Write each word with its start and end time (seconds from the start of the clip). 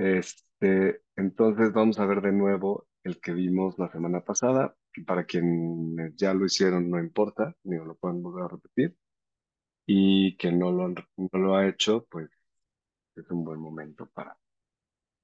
Este, 0.00 1.02
entonces 1.14 1.74
vamos 1.74 1.98
a 1.98 2.06
ver 2.06 2.22
de 2.22 2.32
nuevo 2.32 2.86
el 3.04 3.20
que 3.20 3.32
vimos 3.34 3.78
la 3.78 3.90
semana 3.90 4.22
pasada. 4.22 4.74
Para 5.06 5.24
quienes 5.26 6.16
ya 6.16 6.32
lo 6.32 6.46
hicieron, 6.46 6.90
no 6.90 6.98
importa, 6.98 7.54
ni 7.64 7.76
lo 7.76 7.96
pueden 7.96 8.22
volver 8.22 8.44
a 8.44 8.48
repetir. 8.48 8.96
Y 9.86 10.36
que 10.38 10.52
no 10.52 10.72
lo, 10.72 10.88
no 10.88 11.04
lo 11.32 11.54
ha 11.54 11.68
hecho, 11.68 12.06
pues 12.10 12.30
es 13.16 13.30
un 13.30 13.44
buen 13.44 13.60
momento 13.60 14.06
para, 14.14 14.38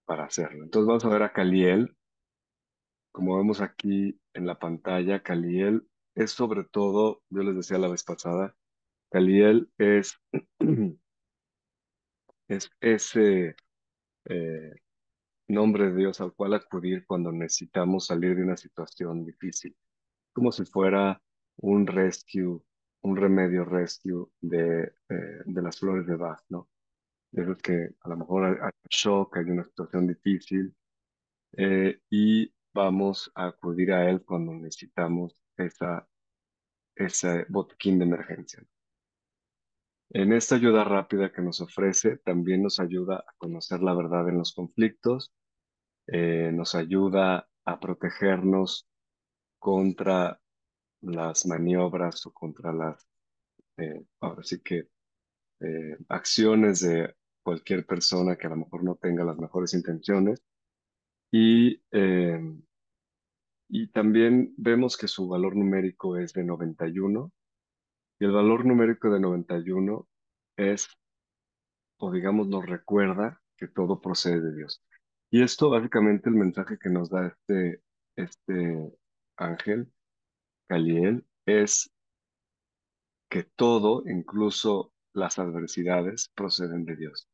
para 0.05 0.25
hacerlo. 0.25 0.65
Entonces 0.65 0.87
vamos 0.89 1.05
a 1.07 1.09
ver 1.09 1.23
a 1.23 1.33
Caliel. 1.33 1.97
Como 3.13 3.39
vemos 3.39 3.63
aquí 3.63 4.21
en 4.35 4.47
la 4.47 4.59
pantalla, 4.59 5.23
Caliel 5.23 5.89
es 6.15 6.33
sobre 6.33 6.65
todo, 6.65 7.23
yo 7.31 7.43
les 7.43 7.57
decía 7.57 7.79
la 7.79 7.89
vez 7.89 8.05
pasada, 8.05 8.55
Caliel 9.11 9.71
es, 9.79 10.21
es 12.49 12.71
ese 12.81 13.57
eh, 14.27 14.75
nombre 15.49 15.91
de 15.91 15.97
Dios 15.97 16.21
al 16.21 16.33
cual 16.35 16.55
acudir 16.55 17.07
cuando 17.07 17.33
necesitamos 17.33 18.07
salir 18.07 18.37
de 18.37 18.43
una 18.43 18.57
situación 18.57 19.25
difícil, 19.25 19.77
como 20.33 20.53
si 20.53 20.65
fuera 20.65 21.21
un 21.59 21.87
rescue, 21.87 22.61
un 23.03 23.17
remedio 23.17 23.65
rescue 23.65 24.27
de, 24.41 24.93
eh, 25.09 25.43
de 25.45 25.63
las 25.63 25.79
flores 25.79 26.07
de 26.07 26.17
Bach, 26.17 26.41
¿no? 26.49 26.69
Esos 27.33 27.59
que 27.59 27.91
a 28.01 28.09
lo 28.09 28.17
mejor 28.17 28.45
hay 28.63 28.71
shock, 28.89 29.37
hay 29.37 29.45
una 29.45 29.65
situación 29.65 30.07
difícil, 30.07 30.75
eh, 31.53 32.01
y 32.11 32.53
vamos 32.75 33.31
a 33.35 33.47
acudir 33.47 33.93
a 33.93 34.09
él 34.11 34.23
cuando 34.25 34.53
necesitamos 34.53 35.41
esa, 35.57 36.07
ese 36.95 37.47
botiquín 37.49 37.99
de 37.99 38.05
emergencia. 38.05 38.63
En 40.19 40.33
esta 40.33 40.55
ayuda 40.55 40.83
rápida 40.83 41.31
que 41.31 41.43
nos 41.43 41.61
ofrece, 41.61 42.17
también 42.17 42.63
nos 42.63 42.81
ayuda 42.81 43.17
a 43.17 43.35
conocer 43.37 43.83
la 43.83 43.93
verdad 43.93 44.27
en 44.31 44.39
los 44.39 44.55
conflictos, 44.55 45.31
eh, 46.07 46.51
nos 46.55 46.75
ayuda 46.75 47.47
a 47.67 47.79
protegernos 47.79 48.89
contra 49.59 50.41
las 51.03 51.45
maniobras 51.45 52.25
o 52.25 52.33
contra 52.33 52.73
las, 52.73 53.07
eh, 53.77 54.07
ahora 54.21 54.43
sí 54.43 54.63
que, 54.63 54.89
eh, 55.61 55.99
acciones 56.09 56.81
de 56.81 57.15
cualquier 57.43 57.85
persona 57.85 58.37
que 58.37 58.47
a 58.47 58.51
lo 58.51 58.57
mejor 58.57 58.85
no 58.85 58.95
tenga 58.95 59.23
las 59.23 59.37
mejores 59.37 59.75
intenciones. 59.75 60.43
Y, 61.31 61.83
eh, 61.93 62.41
y 63.69 63.89
también 63.89 64.55
vemos 64.57 64.97
que 64.97 65.09
su 65.09 65.29
valor 65.29 65.57
numérico 65.57 66.17
es 66.17 66.33
de 66.33 66.43
91 66.43 67.31
y 68.19 68.25
el 68.25 68.33
valor 68.33 68.65
numérico 68.65 69.11
de 69.11 69.21
91 69.21 70.09
es, 70.57 70.89
o 71.99 72.11
digamos, 72.13 72.49
nos 72.49 72.67
recuerda 72.67 73.41
que 73.57 73.69
todo 73.69 74.01
procede 74.01 74.41
de 74.41 74.57
Dios. 74.57 74.83
Y 75.31 75.43
esto 75.43 75.71
básicamente 75.71 76.29
el 76.29 76.37
mensaje 76.37 76.79
que 76.79 76.91
nos 76.91 77.11
da 77.11 77.27
este, 77.27 77.83
este 78.17 78.93
ángel, 79.37 79.93
Caliel, 80.69 81.27
es 81.47 81.91
que 83.29 83.45
todo, 83.45 84.03
incluso 84.07 84.93
las 85.13 85.39
adversidades, 85.39 86.31
proceden 86.35 86.85
de 86.85 86.97
Dios. 86.97 87.29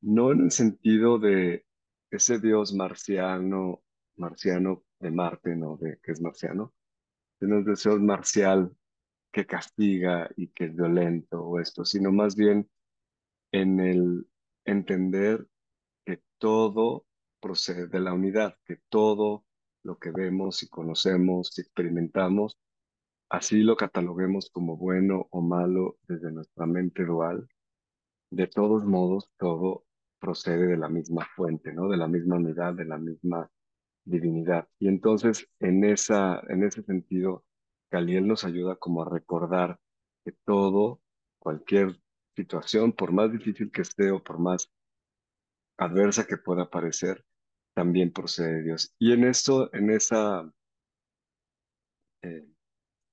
No 0.00 0.32
en 0.32 0.44
el 0.44 0.50
sentido 0.50 1.18
de 1.18 1.66
ese 2.10 2.38
Dios 2.38 2.72
marciano, 2.72 3.82
marciano 4.16 4.84
de 4.98 5.10
Marte, 5.10 5.56
no 5.56 5.76
de 5.76 5.98
que 6.02 6.12
es 6.12 6.20
marciano, 6.20 6.72
sino 7.38 7.58
el 7.58 7.64
Dios 7.64 7.86
marcial 8.00 8.74
que 9.32 9.46
castiga 9.46 10.30
y 10.36 10.48
que 10.48 10.64
es 10.66 10.76
violento 10.76 11.42
o 11.42 11.60
esto, 11.60 11.84
sino 11.84 12.12
más 12.12 12.36
bien 12.36 12.68
en 13.52 13.80
el 13.80 14.26
entender 14.64 15.46
que 16.04 16.22
todo 16.38 17.06
procede 17.40 17.86
de 17.86 18.00
la 18.00 18.12
unidad, 18.12 18.56
que 18.64 18.76
todo 18.88 19.44
lo 19.82 19.98
que 19.98 20.10
vemos 20.10 20.62
y 20.62 20.68
conocemos 20.68 21.56
y 21.58 21.62
experimentamos, 21.62 22.58
así 23.28 23.62
lo 23.62 23.76
cataloguemos 23.76 24.50
como 24.50 24.76
bueno 24.76 25.28
o 25.30 25.40
malo 25.40 25.98
desde 26.06 26.32
nuestra 26.32 26.66
mente 26.66 27.04
dual, 27.04 27.48
de 28.30 28.46
todos 28.46 28.84
modos, 28.84 29.30
todo 29.38 29.84
procede 30.20 30.66
de 30.66 30.76
la 30.76 30.88
misma 30.88 31.26
fuente, 31.34 31.72
¿no? 31.72 31.88
De 31.88 31.96
la 31.96 32.06
misma 32.06 32.36
unidad, 32.36 32.74
de 32.74 32.84
la 32.84 32.98
misma 32.98 33.50
divinidad. 34.04 34.68
Y 34.78 34.88
entonces, 34.88 35.48
en 35.58 35.84
esa, 35.84 36.40
en 36.48 36.62
ese 36.62 36.82
sentido, 36.82 37.44
Caliel 37.90 38.26
nos 38.26 38.44
ayuda 38.44 38.76
como 38.76 39.02
a 39.02 39.10
recordar 39.10 39.78
que 40.24 40.32
todo, 40.44 41.00
cualquier 41.38 42.00
situación, 42.36 42.92
por 42.92 43.12
más 43.12 43.32
difícil 43.32 43.70
que 43.70 43.82
esté 43.82 44.10
o 44.12 44.22
por 44.22 44.38
más 44.38 44.70
adversa 45.76 46.26
que 46.26 46.36
pueda 46.36 46.70
parecer, 46.70 47.24
también 47.74 48.12
procede 48.12 48.54
de 48.56 48.62
Dios. 48.62 48.94
Y 48.98 49.12
en 49.12 49.24
esto, 49.24 49.72
en 49.74 49.90
esa, 49.90 50.50
eh, 52.22 52.46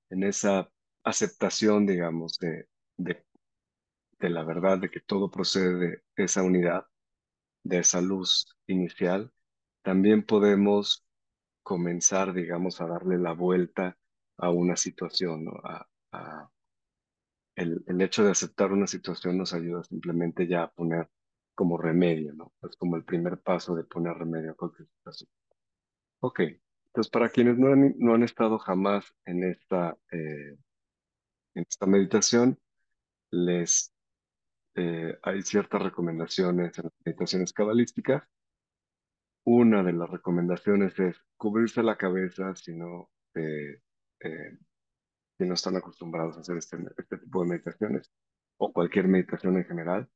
en 0.10 0.24
esa 0.24 0.70
aceptación, 1.04 1.86
digamos, 1.86 2.38
de 2.40 2.68
la 4.20 4.44
verdad, 4.44 4.80
de 4.80 4.90
que 4.90 5.00
todo 5.00 5.32
procede 5.32 6.04
de 6.16 6.24
esa 6.24 6.44
unidad, 6.44 6.86
de 7.64 7.80
esa 7.80 8.02
luz 8.02 8.58
inicial, 8.68 9.32
también 9.84 10.26
podemos 10.26 11.06
comenzar, 11.64 12.34
digamos, 12.34 12.82
a 12.82 12.88
darle 12.88 13.18
la 13.18 13.34
vuelta 13.34 13.98
a 14.38 14.50
una 14.52 14.76
situación, 14.76 15.46
¿no? 15.46 15.52
A, 15.64 15.88
a- 16.14 16.50
el, 17.56 17.84
el 17.88 18.02
hecho 18.02 18.24
de 18.24 18.32
aceptar 18.32 18.72
una 18.72 18.88
situación 18.88 19.38
nos 19.38 19.54
ayuda 19.54 19.84
simplemente 19.84 20.48
ya 20.48 20.64
a 20.64 20.72
poner 20.72 21.10
como 21.56 21.78
remedio, 21.78 22.34
¿no? 22.34 22.54
Es 22.62 22.76
como 22.78 22.96
el 22.98 23.04
primer 23.04 23.40
paso 23.40 23.76
de 23.76 23.84
poner 23.84 24.14
remedio 24.14 24.52
a 24.52 24.56
cualquier 24.56 24.88
situación. 24.88 25.30
Ok, 26.22 26.42
entonces 26.88 27.12
para 27.12 27.30
quienes 27.30 27.58
no 27.58 27.68
han, 27.74 27.96
no 27.98 28.16
han 28.16 28.24
estado 28.24 28.60
jamás 28.60 29.14
en 29.26 29.44
esta, 29.44 29.98
eh, 30.12 30.58
en 31.56 31.66
esta 31.70 31.86
meditación, 31.86 32.58
les 33.32 33.94
eh, 34.76 35.18
hay 35.24 35.42
ciertas 35.44 35.82
recomendaciones 35.84 36.78
en 36.80 36.86
las 36.86 36.94
meditaciones 37.06 37.54
cabalísticas. 37.54 38.24
Una 39.46 39.82
de 39.82 39.94
las 39.94 40.12
recomendaciones 40.12 41.00
es 41.00 41.18
cubrirse 41.38 41.82
la 41.82 41.98
cabeza 41.98 42.54
si 42.56 42.76
no, 42.76 43.10
eh, 43.34 43.82
eh, 44.22 44.58
no 45.40 45.54
están 45.54 45.76
acostumbrados 45.76 46.38
a 46.38 46.42
hacer 46.42 46.58
este, 46.58 46.78
este 46.98 47.18
tipo 47.18 47.44
de 47.44 47.50
meditaciones 47.50 48.12
o 48.58 48.74
cualquier 48.74 49.08
meditación 49.08 49.58
en 49.58 49.66
general. 49.66 50.10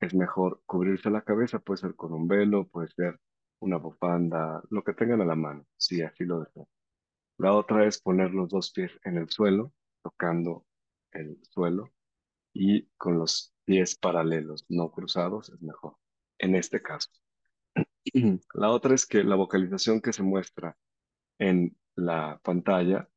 Es 0.00 0.14
mejor 0.14 0.62
cubrirse 0.66 1.10
la 1.10 1.22
cabeza, 1.22 1.58
puede 1.58 1.78
ser 1.78 1.94
con 1.94 2.12
un 2.12 2.28
velo, 2.28 2.68
puede 2.68 2.88
ser 2.88 3.18
una 3.60 3.78
bufanda, 3.78 4.62
lo 4.70 4.84
que 4.84 4.92
tengan 4.92 5.22
a 5.22 5.24
la 5.24 5.34
mano, 5.34 5.66
si 5.76 6.02
así 6.02 6.24
lo 6.24 6.40
desean. 6.40 6.66
La 7.38 7.52
otra 7.52 7.86
es 7.86 8.00
poner 8.00 8.32
los 8.32 8.48
dos 8.50 8.72
pies 8.72 8.92
en 9.04 9.18
el 9.18 9.28
suelo, 9.30 9.72
tocando 10.02 10.64
el 11.12 11.38
suelo 11.42 11.92
y 12.52 12.86
con 12.96 13.18
los 13.18 13.54
pies 13.64 13.96
paralelos, 13.96 14.64
no 14.68 14.90
cruzados, 14.90 15.50
es 15.50 15.60
mejor, 15.60 15.96
en 16.38 16.54
este 16.54 16.80
caso. 16.80 17.10
La 18.54 18.70
otra 18.70 18.94
es 18.94 19.06
que 19.06 19.24
la 19.24 19.36
vocalización 19.36 20.00
que 20.00 20.12
se 20.12 20.22
muestra 20.22 20.76
en 21.38 21.76
la 21.96 22.40
pantalla, 22.42 23.08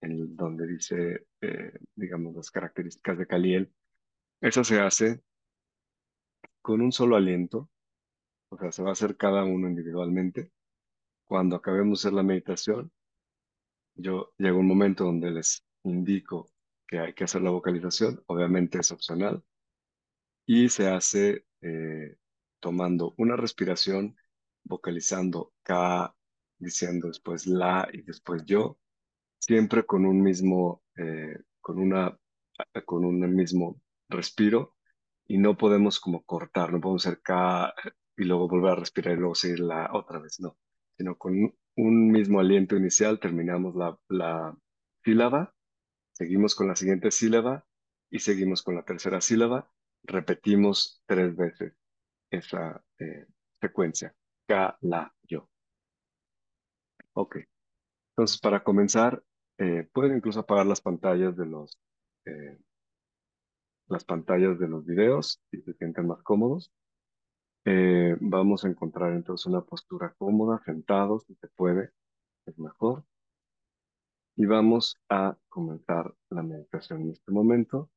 en 0.00 0.36
donde 0.36 0.66
dice, 0.66 1.26
eh, 1.40 1.78
digamos, 1.94 2.34
las 2.34 2.50
características 2.50 3.18
de 3.18 3.26
Caliel, 3.26 3.72
esa 4.40 4.64
se 4.64 4.80
hace 4.80 5.22
con 6.62 6.80
un 6.80 6.92
solo 6.92 7.16
aliento, 7.16 7.70
o 8.50 8.58
sea, 8.58 8.72
se 8.72 8.82
va 8.82 8.90
a 8.90 8.92
hacer 8.92 9.16
cada 9.16 9.44
uno 9.44 9.68
individualmente. 9.68 10.52
Cuando 11.24 11.56
acabemos 11.56 12.02
de 12.02 12.08
hacer 12.08 12.16
la 12.16 12.22
meditación, 12.22 12.92
yo 13.94 14.32
llego 14.38 14.58
a 14.58 14.60
un 14.60 14.68
momento 14.68 15.04
donde 15.04 15.30
les 15.30 15.64
indico 15.82 16.50
que 16.86 16.98
hay 17.00 17.12
que 17.14 17.24
hacer 17.24 17.42
la 17.42 17.50
vocalización, 17.50 18.22
obviamente 18.26 18.78
es 18.78 18.90
opcional, 18.92 19.42
y 20.46 20.68
se 20.68 20.88
hace 20.88 21.44
eh, 21.60 22.16
tomando 22.60 23.14
una 23.18 23.36
respiración, 23.36 24.16
vocalizando 24.64 25.52
K, 25.62 26.14
diciendo 26.58 27.08
después 27.08 27.46
la 27.46 27.88
y 27.92 28.02
después 28.02 28.44
yo, 28.44 28.78
siempre 29.48 29.86
con 29.86 30.04
un 30.04 30.22
mismo, 30.22 30.82
eh, 30.98 31.38
con 31.62 31.78
una, 31.78 32.14
con 32.84 33.06
un 33.06 33.34
mismo 33.34 33.80
respiro, 34.10 34.76
y 35.26 35.38
no 35.38 35.56
podemos 35.56 36.00
como 36.00 36.22
cortar, 36.22 36.70
no 36.70 36.80
podemos 36.80 37.06
hacer 37.06 37.22
K 37.22 37.74
y 38.18 38.24
luego 38.24 38.46
volver 38.46 38.72
a 38.72 38.76
respirar 38.76 39.14
y 39.14 39.20
luego 39.20 39.34
seguir 39.34 39.60
la 39.60 39.90
otra 39.94 40.18
vez, 40.18 40.38
no, 40.38 40.58
sino 40.98 41.16
con 41.16 41.54
un 41.76 42.10
mismo 42.10 42.40
aliento 42.40 42.76
inicial 42.76 43.20
terminamos 43.20 43.74
la, 43.74 43.98
la 44.08 44.54
sílaba, 45.02 45.54
seguimos 46.12 46.54
con 46.54 46.68
la 46.68 46.76
siguiente 46.76 47.10
sílaba 47.10 47.64
y 48.10 48.18
seguimos 48.18 48.62
con 48.62 48.74
la 48.74 48.84
tercera 48.84 49.22
sílaba, 49.22 49.70
repetimos 50.02 51.02
tres 51.06 51.34
veces 51.34 51.72
esa 52.30 52.84
eh, 52.98 53.26
secuencia, 53.62 54.14
K, 54.46 54.76
la, 54.82 55.14
yo. 55.22 55.48
Ok, 57.14 57.38
entonces 58.12 58.38
para 58.40 58.62
comenzar, 58.62 59.22
eh, 59.58 59.88
pueden 59.92 60.16
incluso 60.16 60.40
apagar 60.40 60.66
las 60.66 60.80
pantallas 60.80 61.36
de 61.36 61.46
los, 61.46 61.78
eh, 62.24 62.58
las 63.88 64.04
pantallas 64.04 64.58
de 64.58 64.68
los 64.68 64.84
videos 64.86 65.40
si 65.50 65.60
se 65.62 65.74
sienten 65.74 66.06
más 66.06 66.22
cómodos. 66.22 66.72
Eh, 67.64 68.16
vamos 68.20 68.64
a 68.64 68.68
encontrar 68.68 69.12
entonces 69.12 69.46
una 69.46 69.62
postura 69.62 70.14
cómoda, 70.16 70.62
sentados, 70.64 71.24
si 71.26 71.34
se 71.34 71.48
puede, 71.48 71.90
es 72.46 72.58
mejor. 72.58 73.04
Y 74.36 74.46
vamos 74.46 74.96
a 75.08 75.36
comenzar 75.48 76.14
la 76.30 76.42
meditación 76.42 77.02
en 77.02 77.10
este 77.10 77.32
momento. 77.32 77.90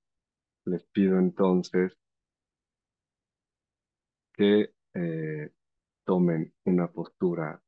Les 0.65 0.83
pido 0.87 1.19
entonces 1.19 1.97
que 4.33 4.73
eh, 4.95 5.51
tomen 6.05 6.53
una 6.65 6.91
postura 6.91 7.61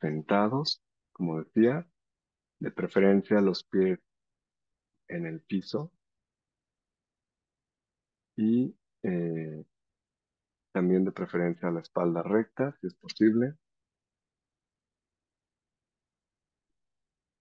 sentados, 0.00 0.82
como 1.12 1.42
decía, 1.42 1.89
de 2.60 2.70
preferencia 2.70 3.40
los 3.40 3.64
pies 3.64 3.98
en 5.08 5.26
el 5.26 5.42
piso 5.42 5.92
y 8.36 8.74
eh, 9.02 9.64
también 10.72 11.04
de 11.04 11.12
preferencia 11.12 11.70
la 11.70 11.78
espalda 11.78 12.24
recta, 12.24 12.76
si 12.80 12.88
es 12.88 12.94
posible. 12.94 13.54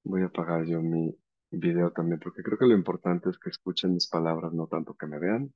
Voy 0.03 0.23
a 0.23 0.25
apagar 0.25 0.65
yo 0.65 0.81
mi 0.81 1.17
video 1.51 1.93
también 1.93 2.19
porque 2.19 2.43
creo 2.43 2.57
que 2.57 2.65
lo 2.65 2.73
importante 2.75 3.29
es 3.29 3.39
que 3.39 3.49
escuchen 3.49 3.93
mis 3.93 4.07
palabras, 4.09 4.51
no 4.51 4.67
tanto 4.67 4.93
que 4.97 5.07
me 5.07 5.19
vean. 5.19 5.53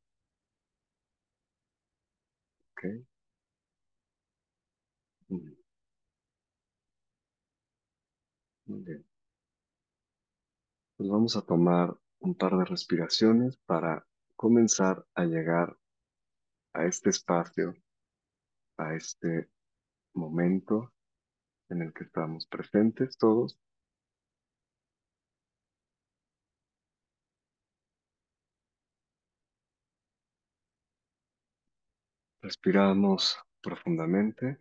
Ok. 2.73 2.83
Muy 8.65 8.81
bien. 8.83 9.05
Pues 10.97 11.09
vamos 11.09 11.35
a 11.35 11.41
tomar 11.41 11.95
un 12.19 12.35
par 12.35 12.57
de 12.57 12.65
respiraciones 12.65 13.57
para 13.65 14.05
comenzar 14.35 15.05
a 15.15 15.25
llegar 15.25 15.77
a 16.73 16.85
este 16.85 17.09
espacio, 17.09 17.75
a 18.77 18.95
este 18.95 19.49
momento 20.13 20.93
en 21.69 21.81
el 21.81 21.93
que 21.93 22.03
estamos 22.03 22.47
presentes 22.47 23.17
todos. 23.17 23.59
Respiramos 32.41 33.37
profundamente. 33.61 34.59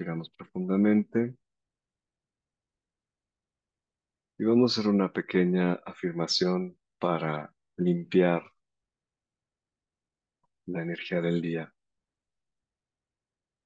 Respiramos 0.00 0.30
profundamente. 0.30 1.36
Y 4.38 4.44
vamos 4.44 4.72
a 4.72 4.80
hacer 4.80 4.90
una 4.90 5.12
pequeña 5.12 5.74
afirmación 5.84 6.78
para 6.98 7.54
limpiar 7.76 8.50
la 10.64 10.80
energía 10.80 11.20
del 11.20 11.42
día. 11.42 11.74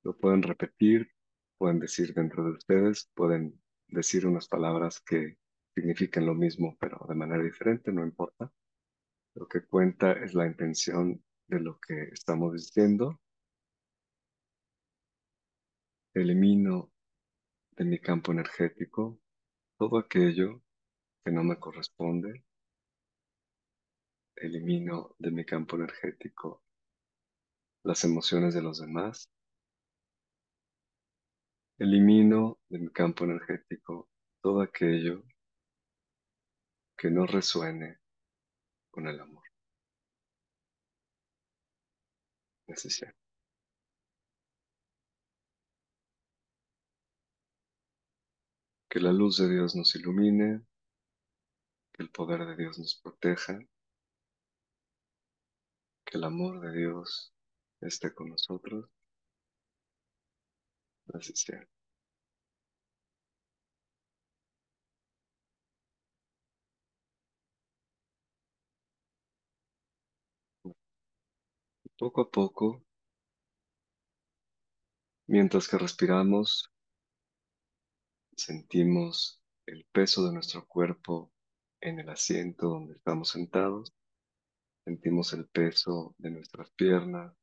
Lo 0.02 0.18
pueden 0.18 0.42
repetir, 0.42 1.08
pueden 1.56 1.78
decir 1.78 2.12
dentro 2.12 2.42
de 2.42 2.50
ustedes, 2.50 3.08
pueden 3.14 3.62
decir 3.86 4.26
unas 4.26 4.48
palabras 4.48 5.00
que 5.02 5.38
signifiquen 5.72 6.26
lo 6.26 6.34
mismo, 6.34 6.76
pero 6.80 6.98
de 7.08 7.14
manera 7.14 7.44
diferente, 7.44 7.92
no 7.92 8.02
importa. 8.02 8.52
Lo 9.36 9.46
que 9.46 9.64
cuenta 9.64 10.10
es 10.10 10.34
la 10.34 10.48
intención 10.48 11.22
de 11.46 11.60
lo 11.60 11.78
que 11.78 12.08
estamos 12.12 12.54
diciendo. 12.54 13.20
Elimino 16.16 16.92
de 17.72 17.84
mi 17.84 17.98
campo 17.98 18.30
energético 18.30 19.18
todo 19.76 19.98
aquello 19.98 20.62
que 21.24 21.32
no 21.32 21.42
me 21.42 21.58
corresponde. 21.58 22.44
Elimino 24.36 25.16
de 25.18 25.32
mi 25.32 25.44
campo 25.44 25.74
energético 25.74 26.62
las 27.82 28.04
emociones 28.04 28.54
de 28.54 28.62
los 28.62 28.80
demás. 28.80 29.28
Elimino 31.78 32.60
de 32.68 32.78
mi 32.78 32.90
campo 32.92 33.24
energético 33.24 34.08
todo 34.40 34.60
aquello 34.60 35.24
que 36.96 37.10
no 37.10 37.26
resuene 37.26 37.98
con 38.92 39.08
el 39.08 39.18
amor. 39.18 39.42
Necesario. 42.68 43.23
Que 48.94 49.00
la 49.00 49.10
luz 49.10 49.38
de 49.38 49.48
Dios 49.48 49.74
nos 49.74 49.92
ilumine, 49.96 50.64
que 51.92 52.04
el 52.04 52.10
poder 52.10 52.46
de 52.46 52.54
Dios 52.54 52.78
nos 52.78 52.94
proteja, 52.94 53.58
que 56.04 56.16
el 56.16 56.22
amor 56.22 56.60
de 56.60 56.78
Dios 56.78 57.34
esté 57.80 58.14
con 58.14 58.28
nosotros. 58.28 58.88
Así 61.12 61.34
sea. 61.34 61.68
Poco 71.98 72.20
a 72.20 72.30
poco, 72.30 72.84
mientras 75.26 75.66
que 75.66 75.78
respiramos, 75.78 76.73
sentimos 78.36 79.42
el 79.66 79.84
peso 79.92 80.26
de 80.26 80.32
nuestro 80.32 80.66
cuerpo 80.66 81.32
en 81.80 82.00
el 82.00 82.08
asiento 82.08 82.68
donde 82.68 82.94
estamos 82.94 83.30
sentados. 83.30 83.92
Sentimos 84.84 85.32
el 85.32 85.46
peso 85.46 86.14
de 86.18 86.30
nuestras 86.30 86.70
piernas, 86.72 87.34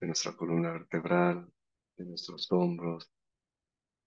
de 0.00 0.06
nuestra 0.06 0.36
columna 0.36 0.72
vertebral, 0.72 1.52
de 1.96 2.04
nuestros 2.04 2.50
hombros, 2.52 3.10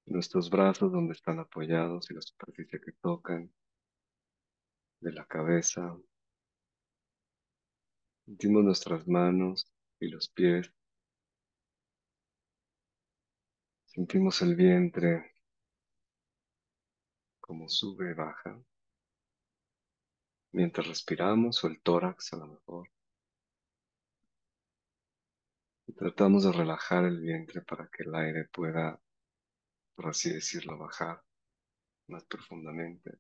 de 0.06 0.14
nuestros 0.14 0.50
brazos 0.50 0.92
donde 0.92 1.14
están 1.14 1.40
apoyados 1.40 2.10
y 2.10 2.14
la 2.14 2.22
superficie 2.22 2.80
que 2.80 2.94
tocan, 2.94 3.52
de 5.02 5.12
la 5.12 5.26
cabeza. 5.26 5.98
Sentimos 8.26 8.64
nuestras 8.64 9.08
manos 9.08 9.72
y 10.00 10.08
los 10.10 10.30
pies. 10.30 10.72
Sentimos 13.86 14.42
el 14.42 14.56
vientre 14.56 15.37
como 17.48 17.70
sube 17.70 18.12
y 18.12 18.14
baja. 18.14 18.62
Mientras 20.52 20.88
respiramos 20.88 21.64
o 21.64 21.68
el 21.68 21.82
tórax 21.82 22.34
a 22.34 22.38
lo 22.38 22.48
mejor. 22.48 22.90
Y 25.88 25.94
tratamos 25.94 26.44
de 26.44 26.52
relajar 26.52 27.06
el 27.06 27.20
vientre 27.20 27.62
para 27.62 27.88
que 27.88 28.04
el 28.04 28.14
aire 28.14 28.46
pueda, 28.46 29.00
por 29.96 30.08
así 30.10 30.30
decirlo, 30.32 30.78
bajar 30.78 31.24
más 32.08 32.26
profundamente. 32.26 33.18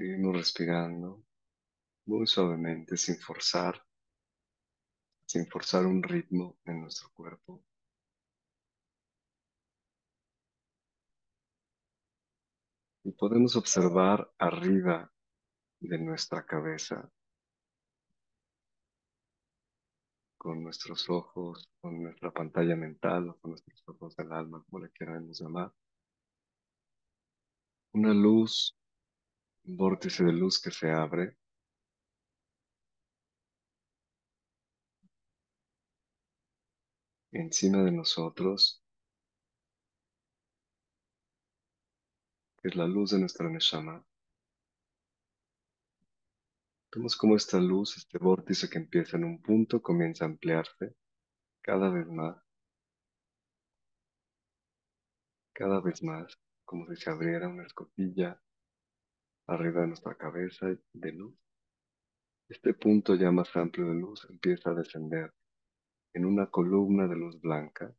Seguimos 0.00 0.34
respirando 0.34 1.22
muy 2.06 2.26
suavemente, 2.26 2.96
sin 2.96 3.18
forzar, 3.18 3.86
sin 5.26 5.46
forzar 5.46 5.84
un 5.84 6.02
ritmo 6.02 6.58
en 6.64 6.80
nuestro 6.80 7.10
cuerpo. 7.10 7.62
Y 13.04 13.12
podemos 13.12 13.54
observar 13.56 14.32
arriba 14.38 15.12
de 15.80 15.98
nuestra 15.98 16.46
cabeza 16.46 17.12
con 20.38 20.62
nuestros 20.62 21.10
ojos, 21.10 21.70
con 21.78 22.02
nuestra 22.02 22.30
pantalla 22.30 22.74
mental 22.74 23.28
o 23.28 23.38
con 23.38 23.50
nuestros 23.50 23.86
ojos 23.86 24.16
del 24.16 24.32
alma, 24.32 24.64
como 24.64 24.82
le 24.82 24.90
queramos 24.92 25.38
llamar. 25.38 25.70
Una 27.92 28.14
luz, 28.14 28.79
vórtice 29.64 30.24
de 30.24 30.32
luz 30.32 30.60
que 30.60 30.70
se 30.70 30.90
abre 30.90 31.36
encima 37.32 37.82
de 37.82 37.92
nosotros, 37.92 38.82
que 42.58 42.68
es 42.68 42.76
la 42.76 42.86
luz 42.86 43.10
de 43.10 43.18
nuestra 43.18 43.48
Neshama. 43.48 44.04
Vemos 46.92 47.16
cómo 47.16 47.36
esta 47.36 47.58
luz, 47.58 47.96
este 47.96 48.18
vórtice 48.18 48.68
que 48.68 48.78
empieza 48.78 49.16
en 49.16 49.24
un 49.24 49.40
punto, 49.40 49.80
comienza 49.80 50.24
a 50.24 50.28
ampliarse 50.28 50.96
cada 51.62 51.88
vez 51.88 52.06
más, 52.08 52.36
cada 55.52 55.80
vez 55.80 56.02
más, 56.02 56.36
como 56.64 56.86
si 56.88 56.96
se 56.96 57.10
abriera 57.10 57.48
una 57.48 57.64
escotilla 57.64 58.40
arriba 59.50 59.80
de 59.80 59.88
nuestra 59.88 60.14
cabeza 60.14 60.66
de 60.92 61.12
luz. 61.12 61.34
Este 62.48 62.72
punto 62.74 63.14
ya 63.14 63.30
más 63.30 63.54
amplio 63.56 63.86
de 63.86 63.94
luz 63.94 64.26
empieza 64.30 64.70
a 64.70 64.74
descender 64.74 65.32
en 66.14 66.24
una 66.24 66.46
columna 66.50 67.06
de 67.08 67.16
luz 67.16 67.40
blanca 67.40 67.94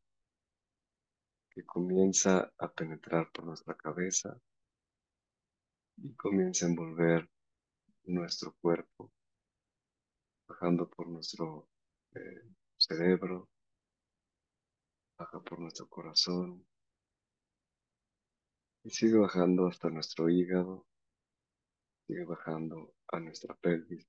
que 1.50 1.64
comienza 1.64 2.52
a 2.58 2.72
penetrar 2.72 3.30
por 3.32 3.44
nuestra 3.44 3.74
cabeza 3.74 4.40
y 5.98 6.14
comienza 6.14 6.64
a 6.66 6.70
envolver 6.70 7.28
nuestro 8.04 8.54
cuerpo, 8.60 9.12
bajando 10.48 10.88
por 10.88 11.06
nuestro 11.08 11.68
eh, 12.14 12.42
cerebro, 12.78 13.48
baja 15.18 15.40
por 15.40 15.60
nuestro 15.60 15.86
corazón 15.88 16.66
y 18.84 18.90
sigue 18.90 19.18
bajando 19.18 19.66
hasta 19.66 19.90
nuestro 19.90 20.28
hígado, 20.28 20.86
sigue 22.12 22.24
bajando 22.26 22.94
a 23.08 23.20
nuestra 23.20 23.54
pelvis, 23.54 24.06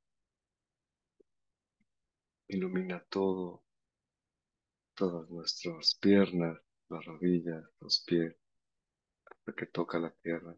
ilumina 2.50 3.00
todo, 3.10 3.63
todas 4.93 5.29
nuestras 5.29 5.95
piernas, 5.95 6.60
las 6.89 7.05
rodillas, 7.05 7.63
los 7.79 8.03
pies, 8.05 8.36
hasta 9.24 9.53
que 9.53 9.67
toca 9.67 10.00
la 10.00 10.12
tierra. 10.12 10.53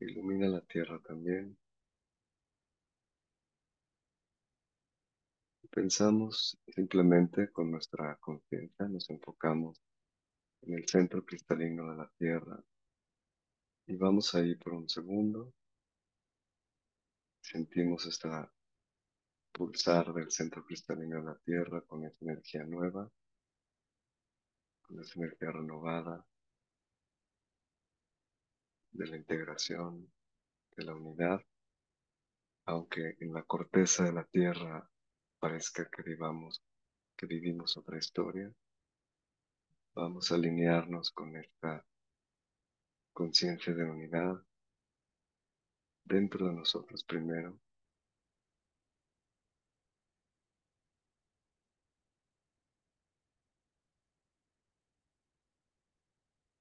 Ilumina 0.00 0.46
la 0.46 0.60
tierra 0.60 1.00
también. 1.00 1.56
Pensamos 5.70 6.58
simplemente 6.66 7.50
con 7.50 7.70
nuestra 7.70 8.16
conciencia, 8.16 8.86
nos 8.88 9.08
enfocamos 9.08 9.80
en 10.62 10.74
el 10.74 10.86
centro 10.86 11.24
cristalino 11.24 11.90
de 11.90 11.96
la 11.96 12.10
Tierra 12.18 12.62
y 13.88 13.96
vamos 13.96 14.34
ahí 14.34 14.54
por 14.54 14.74
un 14.74 14.86
segundo. 14.86 15.54
Sentimos 17.40 18.04
esta 18.04 18.52
pulsar 19.50 20.12
del 20.12 20.30
centro 20.30 20.62
cristalino 20.62 21.16
de 21.16 21.24
la 21.24 21.38
Tierra 21.38 21.80
con 21.80 22.04
esa 22.04 22.18
energía 22.20 22.64
nueva, 22.64 23.10
con 24.82 25.00
esa 25.00 25.18
energía 25.18 25.52
renovada 25.52 26.22
de 28.90 29.06
la 29.06 29.16
integración, 29.16 30.12
de 30.76 30.84
la 30.84 30.94
unidad, 30.94 31.40
aunque 32.66 33.16
en 33.20 33.32
la 33.32 33.44
corteza 33.44 34.04
de 34.04 34.12
la 34.12 34.24
Tierra 34.24 34.86
parezca 35.38 35.88
que 35.88 36.02
vivamos, 36.02 36.62
que 37.16 37.24
vivimos 37.24 37.78
otra 37.78 37.96
historia, 37.96 38.52
vamos 39.94 40.30
a 40.30 40.34
alinearnos 40.34 41.10
con 41.10 41.34
esta 41.36 41.86
conciencia 43.18 43.74
de 43.74 43.82
unidad 43.82 44.40
dentro 46.04 46.46
de 46.46 46.52
nosotros 46.52 47.02
primero. 47.02 47.58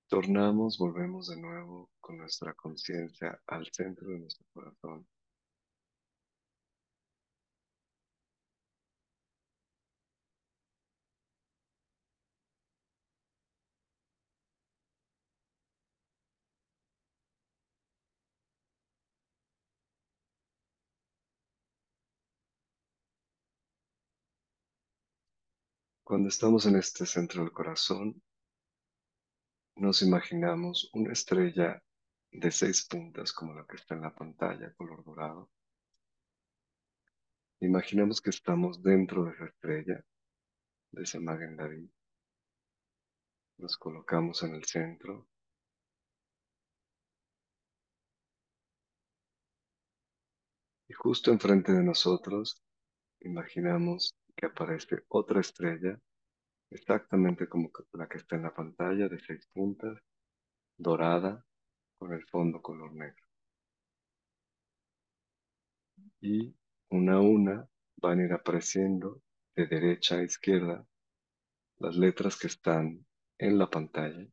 Tornamos, 0.07 0.79
volvemos 0.79 1.27
de 1.27 1.39
nuevo 1.39 1.91
con 1.99 2.17
nuestra 2.17 2.55
conciencia 2.55 3.39
al 3.45 3.67
centro 3.71 4.07
de 4.07 4.17
nuestro 4.17 4.47
corazón. 4.51 5.07
Cuando 26.07 26.29
estamos 26.29 26.65
en 26.65 26.77
este 26.77 27.05
centro 27.05 27.43
del 27.43 27.51
corazón, 27.51 28.23
nos 29.75 30.01
imaginamos 30.01 30.89
una 30.93 31.11
estrella 31.11 31.83
de 32.31 32.49
seis 32.49 32.87
puntas 32.87 33.33
como 33.33 33.53
la 33.53 33.65
que 33.65 33.75
está 33.75 33.95
en 33.95 34.03
la 34.03 34.15
pantalla, 34.15 34.73
color 34.75 35.03
dorado. 35.03 35.51
Imaginamos 37.59 38.21
que 38.21 38.29
estamos 38.29 38.81
dentro 38.81 39.25
de 39.25 39.31
esa 39.31 39.45
estrella, 39.47 40.05
de 40.91 41.19
Magen 41.19 41.57
David. 41.57 41.89
Nos 43.57 43.77
colocamos 43.77 44.41
en 44.43 44.55
el 44.55 44.63
centro. 44.63 45.27
Y 50.87 50.93
justo 50.93 51.33
enfrente 51.33 51.73
de 51.73 51.83
nosotros, 51.83 52.63
imaginamos 53.19 54.15
que 54.37 54.45
aparece 54.45 55.03
otra 55.09 55.41
estrella, 55.41 55.99
exactamente 56.71 57.49
como 57.49 57.71
la 57.93 58.07
que 58.07 58.17
está 58.17 58.35
en 58.35 58.43
la 58.43 58.53
pantalla, 58.53 59.09
de 59.09 59.19
seis 59.19 59.47
puntas, 59.51 59.97
dorada, 60.77 61.43
con 61.97 62.13
el 62.13 62.23
fondo 62.27 62.61
color 62.61 62.93
negro. 62.93 63.25
Y 66.21 66.55
una 66.89 67.15
a 67.15 67.19
una 67.19 67.67
van 67.97 68.19
a 68.19 68.25
ir 68.25 68.33
apareciendo 68.33 69.21
de 69.55 69.65
derecha 69.65 70.17
a 70.17 70.23
izquierda 70.23 70.87
las 71.79 71.95
letras 71.95 72.37
que 72.37 72.47
están 72.47 73.05
en 73.39 73.57
la 73.57 73.69
pantalla. 73.69 74.27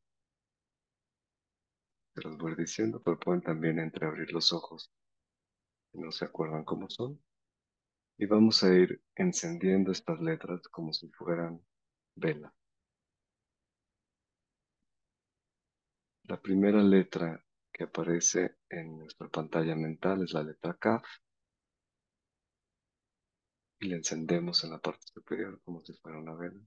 Se 2.15 2.23
los 2.23 2.37
voy 2.37 2.55
diciendo, 2.55 3.03
pero 3.03 3.19
pueden 3.19 3.43
también 3.43 3.79
entreabrir 3.79 4.31
los 4.33 4.53
ojos 4.53 4.93
no 5.95 6.13
se 6.13 6.25
acuerdan 6.25 6.65
cómo 6.65 6.91
son. 6.91 7.21
Y 8.17 8.27
vamos 8.27 8.63
a 8.63 8.73
ir 8.73 9.03
encendiendo 9.17 9.91
estas 9.91 10.21
letras 10.21 10.63
como 10.69 10.93
si 10.93 11.09
fueran 11.11 11.61
vela. 12.15 12.55
La 16.25 16.41
primera 16.41 16.83
letra 16.83 17.45
que 17.73 17.85
aparece 17.85 18.57
en 18.71 18.99
nuestra 18.99 19.29
pantalla 19.29 19.75
mental 19.75 20.23
es 20.23 20.33
la 20.33 20.43
letra 20.45 20.75
K. 20.75 21.03
Y 23.81 23.89
la 23.89 23.97
encendemos 23.97 24.63
en 24.65 24.71
la 24.71 24.79
parte 24.79 25.07
superior 25.13 25.61
como 25.65 25.81
si 25.81 25.93
fuera 25.95 26.19
una 26.19 26.35
vela. 26.35 26.61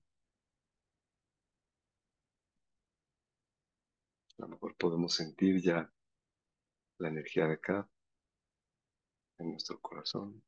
A 4.38 4.42
lo 4.44 4.48
mejor 4.50 4.76
podemos 4.76 5.16
sentir 5.16 5.62
ya 5.62 5.92
la 7.00 7.08
energía 7.08 7.48
de 7.48 7.60
K 7.60 7.90
en 9.40 9.52
nuestro 9.52 9.80
corazón. 9.80 10.44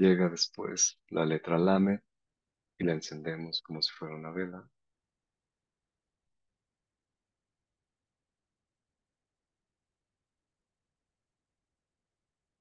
Llega 0.00 0.30
después 0.30 0.98
la 1.10 1.26
letra 1.26 1.58
Lame 1.58 2.02
y 2.78 2.84
la 2.84 2.94
encendemos 2.94 3.60
como 3.60 3.82
si 3.82 3.92
fuera 3.92 4.14
una 4.14 4.30
vela. 4.30 4.66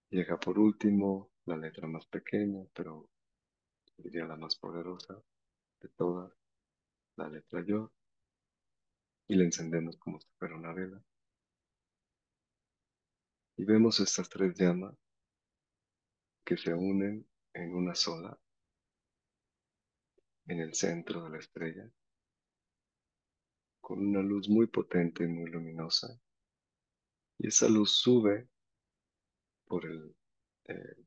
Llega 0.09 0.37
por 0.37 0.59
último 0.59 1.31
la 1.45 1.55
letra 1.55 1.87
más 1.87 2.05
pequeña, 2.07 2.65
pero 2.73 3.09
diría 3.95 4.25
la 4.25 4.35
más 4.35 4.57
poderosa 4.57 5.23
de 5.79 5.87
todas, 5.95 6.33
la 7.15 7.29
letra 7.29 7.63
Yo, 7.65 7.89
y 9.29 9.35
la 9.35 9.45
encendemos 9.45 9.95
como 9.95 10.19
si 10.19 10.27
fuera 10.37 10.57
una 10.57 10.73
vela. 10.73 11.01
Y 13.55 13.63
vemos 13.63 14.01
estas 14.01 14.27
tres 14.27 14.59
llamas 14.59 14.97
que 16.43 16.57
se 16.57 16.73
unen 16.73 17.28
en 17.53 17.75
una 17.75 17.95
sola 17.95 18.37
en 20.49 20.59
el 20.59 20.73
centro 20.73 21.23
de 21.23 21.29
la 21.29 21.37
estrella, 21.37 21.91
con 23.79 23.99
una 23.99 24.21
luz 24.21 24.49
muy 24.49 24.65
potente 24.65 25.23
y 25.23 25.27
muy 25.27 25.49
luminosa. 25.49 26.19
Y 27.37 27.47
esa 27.47 27.69
luz 27.69 27.91
sube 27.91 28.49
por 29.65 29.85
el, 29.85 30.15
eh, 30.65 31.05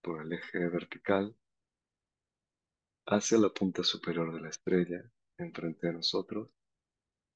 por 0.00 0.22
el 0.22 0.32
eje 0.32 0.68
vertical 0.68 1.36
hacia 3.06 3.38
la 3.38 3.50
punta 3.50 3.84
superior 3.84 4.34
de 4.34 4.40
la 4.40 4.48
estrella, 4.48 5.02
enfrente 5.36 5.88
de 5.88 5.92
nosotros, 5.92 6.48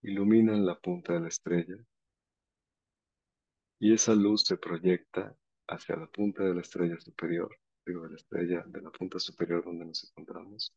iluminan 0.02 0.64
la 0.64 0.78
punta 0.78 1.12
de 1.12 1.20
la 1.20 1.28
estrella 1.28 1.76
y 3.78 3.92
esa 3.92 4.14
luz 4.14 4.44
se 4.44 4.56
proyecta 4.56 5.36
hacia 5.68 5.96
la 5.96 6.06
punta 6.06 6.44
de 6.44 6.54
la 6.54 6.62
estrella 6.62 6.98
superior, 6.98 7.58
de 7.92 8.10
la 8.10 8.16
estrella 8.16 8.64
de 8.66 8.82
la 8.82 8.90
punta 8.90 9.18
superior 9.18 9.64
donde 9.64 9.84
nos 9.84 10.02
encontramos. 10.04 10.74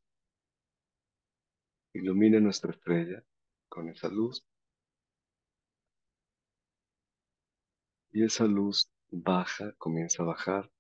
Ilumina 1.94 2.40
nuestra 2.40 2.72
estrella 2.72 3.24
con 3.68 3.90
esa 3.90 4.10
luz. 4.10 4.46
Y 8.12 8.24
esa 8.24 8.46
luz 8.46 8.92
baja, 9.10 9.74
comienza 9.78 10.24
a 10.24 10.28
bajar 10.28 10.72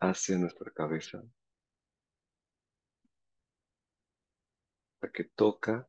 hacia 0.00 0.38
nuestra 0.38 0.70
cabeza. 0.70 1.22
Hasta 4.94 5.12
que 5.12 5.24
toca 5.24 5.88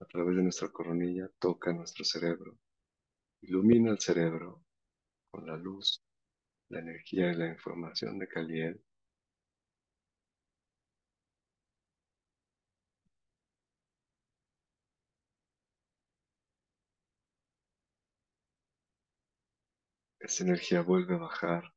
a 0.00 0.04
través 0.06 0.36
de 0.36 0.42
nuestra 0.42 0.68
coronilla, 0.68 1.28
toca 1.38 1.72
nuestro 1.72 2.04
cerebro, 2.04 2.58
ilumina 3.40 3.90
el 3.90 4.00
cerebro 4.00 4.64
con 5.30 5.46
la 5.46 5.56
luz, 5.56 6.01
la 6.72 6.80
energía 6.80 7.30
y 7.30 7.34
la 7.36 7.48
información 7.48 8.18
de 8.18 8.28
Kaliel. 8.28 8.82
Esa 20.20 20.44
energía 20.44 20.80
vuelve 20.82 21.14
a 21.14 21.18
bajar 21.18 21.74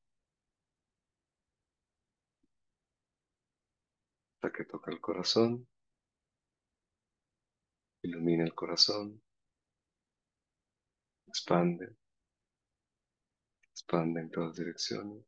hasta 4.36 4.52
que 4.56 4.64
toca 4.64 4.92
el 4.92 5.02
corazón, 5.02 5.68
ilumina 8.04 8.46
el 8.46 8.54
corazón, 8.56 9.22
expande, 11.28 11.96
expande 13.76 14.22
en 14.22 14.32
todas 14.32 14.56
direcciones, 14.56 15.26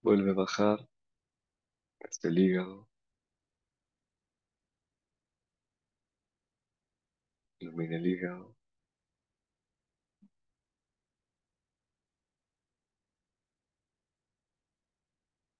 vuelve 0.00 0.30
a 0.30 0.34
bajar 0.34 0.88
hasta 2.04 2.28
el 2.28 2.38
hígado, 2.38 2.88
ilumina 7.58 7.96
el 7.96 8.06
hígado, 8.06 8.56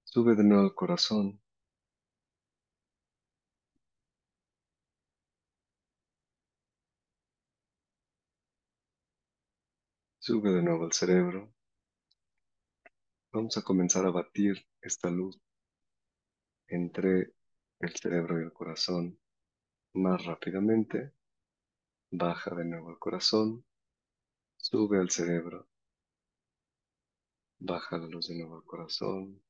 sube 0.05 0.35
de 0.35 0.43
nuevo 0.45 0.63
al 0.63 0.73
corazón, 0.73 1.41
sube 10.31 10.53
de 10.53 10.63
nuevo 10.63 10.85
al 10.85 10.93
cerebro. 10.93 11.53
Vamos 13.33 13.57
a 13.57 13.63
comenzar 13.63 14.05
a 14.05 14.11
batir 14.11 14.65
esta 14.81 15.09
luz 15.09 15.37
entre 16.69 17.33
el 17.81 17.95
cerebro 17.97 18.39
y 18.39 18.45
el 18.45 18.53
corazón 18.53 19.19
más 19.93 20.23
rápidamente. 20.23 21.11
Baja 22.11 22.55
de 22.55 22.63
nuevo 22.63 22.91
al 22.91 22.97
corazón, 22.97 23.65
sube 24.55 24.99
al 24.99 25.09
cerebro, 25.09 25.67
baja 27.59 27.97
la 27.97 28.07
luz 28.07 28.29
de 28.29 28.35
nuevo 28.35 28.55
al 28.55 28.63
corazón, 28.63 29.43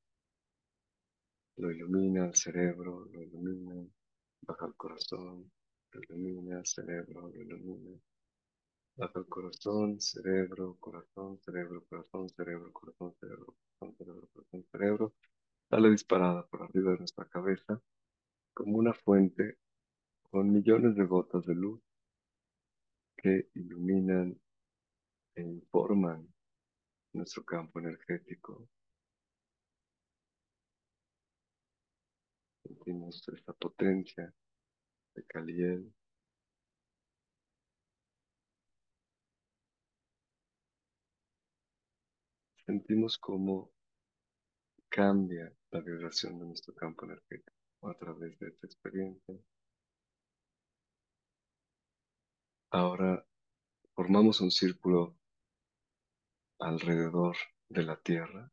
lo 1.57 1.69
ilumina 1.69 2.25
el 2.25 2.35
cerebro, 2.35 3.05
lo 3.05 3.21
ilumina, 3.21 3.87
baja 4.41 4.65
el 4.65 4.73
corazón, 4.73 5.51
lo 5.91 6.01
ilumina 6.01 6.57
el 6.57 6.65
cerebro, 6.65 7.29
lo 7.29 7.39
ilumina, 7.39 7.99
baja 8.95 9.19
el 9.19 9.25
corazón, 9.27 9.99
cerebro, 9.99 10.77
corazón, 10.79 11.39
cerebro, 11.39 11.83
corazón, 11.89 12.29
cerebro, 12.29 12.71
corazón, 12.73 13.13
cerebro, 13.19 13.55
corazón, 13.79 13.95
cerebro, 13.97 14.27
corazón, 14.33 14.65
cerebro, 14.71 15.13
sale 15.69 15.89
disparada 15.91 16.45
por 16.47 16.63
arriba 16.63 16.91
de 16.91 16.99
nuestra 16.99 17.25
cabeza 17.25 17.81
como 18.53 18.77
una 18.77 18.93
fuente 18.93 19.57
con 20.29 20.51
millones 20.51 20.95
de 20.95 21.05
gotas 21.05 21.45
de 21.45 21.55
luz 21.55 21.81
que 23.17 23.49
iluminan 23.55 24.39
e 25.35 25.41
informan 25.41 26.27
nuestro 27.13 27.43
campo 27.43 27.79
energético. 27.79 28.67
Sentimos 32.63 33.27
esta 33.29 33.53
potencia 33.53 34.33
de 35.15 35.23
Kaliel. 35.25 35.93
Sentimos 42.71 43.17
cómo 43.17 43.69
cambia 44.87 45.53
la 45.71 45.81
vibración 45.81 46.39
de 46.39 46.45
nuestro 46.45 46.73
campo 46.73 47.03
energético 47.03 47.51
a 47.89 47.93
través 47.97 48.39
de 48.39 48.47
esta 48.47 48.65
experiencia. 48.65 49.35
Ahora 52.69 53.27
formamos 53.93 54.39
un 54.39 54.51
círculo 54.51 55.17
alrededor 56.59 57.35
de 57.67 57.83
la 57.83 57.97
Tierra 57.97 58.49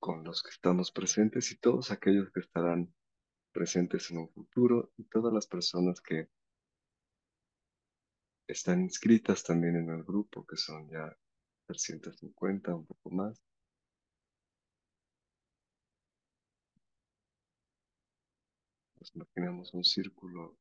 con 0.00 0.24
los 0.24 0.42
que 0.42 0.50
estamos 0.50 0.90
presentes 0.90 1.52
y 1.52 1.58
todos 1.58 1.92
aquellos 1.92 2.32
que 2.32 2.40
estarán 2.40 2.92
presentes 3.52 4.10
en 4.10 4.18
un 4.18 4.28
futuro 4.30 4.90
y 4.96 5.04
todas 5.04 5.32
las 5.32 5.46
personas 5.46 6.00
que 6.00 6.28
están 8.48 8.80
inscritas 8.82 9.44
también 9.44 9.76
en 9.76 9.90
el 9.90 10.02
grupo, 10.02 10.44
que 10.44 10.56
son 10.56 10.90
ya 10.90 11.16
350, 11.68 12.74
un 12.74 12.86
poco 12.86 13.10
más. 13.10 13.40
Nos 18.98 19.14
imaginamos 19.14 19.74
un 19.74 19.84
círculo 19.84 20.56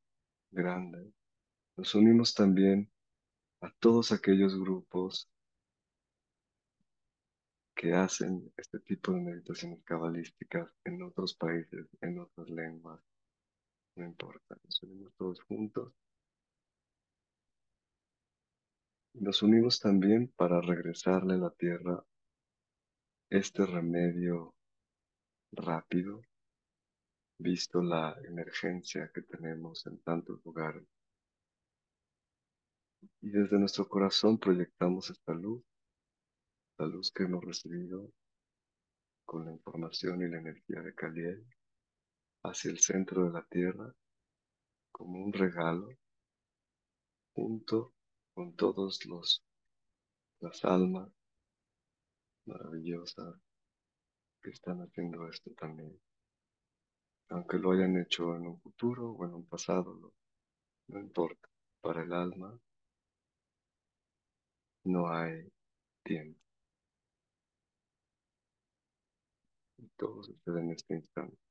grande. 0.52 1.12
Nos 1.78 1.96
unimos 1.96 2.34
también 2.34 2.92
a 3.62 3.72
todos 3.80 4.12
aquellos 4.12 4.60
grupos 4.60 5.30
que 7.74 7.94
hacen 7.94 8.52
este 8.58 8.80
tipo 8.80 9.14
de 9.14 9.22
meditaciones 9.22 9.82
cabalísticas 9.84 10.70
en 10.84 11.02
otros 11.04 11.36
países, 11.36 11.88
en 12.02 12.20
otras 12.20 12.50
lenguas, 12.50 13.00
no 13.96 14.06
importa, 14.06 14.58
nos 14.64 14.84
unimos 14.84 15.14
todos 15.16 15.40
juntos. 15.42 15.94
Nos 19.20 19.42
unimos 19.42 19.80
también 19.80 20.28
para 20.38 20.62
regresarle 20.62 21.34
a 21.34 21.38
la 21.38 21.50
tierra 21.50 22.06
este 23.32 23.66
remedio 23.66 24.54
rápido, 25.52 26.22
visto 27.40 27.82
la 27.82 28.16
emergencia 28.26 29.12
que 29.12 29.24
tenemos 29.24 29.88
en 29.88 30.00
tantos 30.04 30.40
lugares. 30.46 30.88
Y 33.22 33.30
desde 33.30 33.58
nuestro 33.58 33.90
corazón 33.90 34.38
proyectamos 34.38 35.10
esta 35.10 35.34
luz 35.34 35.64
la 36.78 36.86
luz 36.86 37.12
que 37.12 37.24
hemos 37.24 37.44
recibido 37.44 38.12
con 39.26 39.46
la 39.46 39.52
información 39.52 40.22
y 40.22 40.28
la 40.28 40.38
energía 40.38 40.82
de 40.82 40.94
Kaliel 40.94 41.44
hacia 42.44 42.70
el 42.70 42.78
centro 42.80 43.26
de 43.26 43.32
la 43.32 43.44
tierra 43.48 43.92
como 44.92 45.26
un 45.26 45.34
regalo 45.34 45.90
junto 47.34 47.97
con 48.38 48.56
todos 48.56 49.04
los 49.08 49.44
las 50.42 50.64
almas 50.64 51.12
maravillosas 52.46 53.34
que 54.44 54.52
están 54.52 54.80
haciendo 54.84 55.28
esto 55.28 55.50
también. 55.56 56.00
Aunque 57.30 57.58
lo 57.58 57.72
hayan 57.72 57.98
hecho 57.98 58.36
en 58.36 58.46
un 58.46 58.60
futuro 58.60 59.14
o 59.14 59.26
en 59.26 59.34
un 59.34 59.48
pasado 59.48 59.96
no, 59.96 60.14
no 60.90 61.00
importa. 61.00 61.50
Para 61.82 62.04
el 62.04 62.14
alma 62.14 62.56
no 64.84 65.10
hay 65.10 65.52
tiempo. 66.04 66.40
Todo 69.96 70.22
sucede 70.22 70.60
en 70.60 70.72
este 70.74 70.94
instante. 70.94 71.47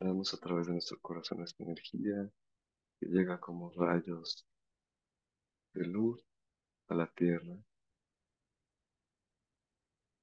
Damos 0.00 0.34
a 0.34 0.38
través 0.38 0.66
de 0.66 0.72
nuestro 0.72 0.98
corazón 1.00 1.42
esta 1.42 1.62
energía 1.62 2.28
que 2.98 3.06
llega 3.06 3.38
como 3.38 3.70
rayos 3.70 4.46
de 5.72 5.86
luz 5.86 6.24
a 6.88 6.94
la 6.94 7.06
tierra. 7.06 7.54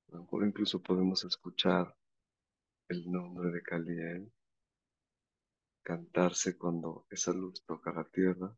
A 0.09 0.15
lo 0.15 0.21
mejor 0.23 0.45
incluso 0.45 0.81
podemos 0.81 1.23
escuchar 1.23 1.95
el 2.89 3.09
nombre 3.09 3.49
de 3.51 3.61
Kaliel 3.61 4.31
cantarse 5.83 6.57
cuando 6.57 7.05
esa 7.09 7.31
luz 7.31 7.63
toca 7.65 7.93
la 7.93 8.03
tierra. 8.03 8.55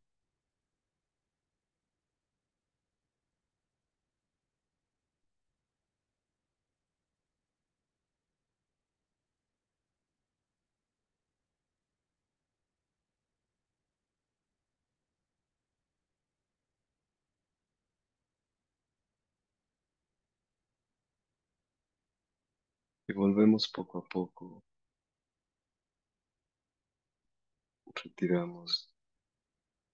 Volvemos 23.16 23.68
poco 23.68 24.00
a 24.00 24.04
poco 24.08 24.64
retiramos 28.04 28.94